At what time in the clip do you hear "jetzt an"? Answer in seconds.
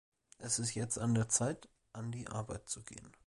0.73-1.13